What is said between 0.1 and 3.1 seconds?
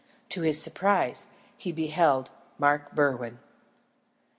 To his surprise he beheld Mark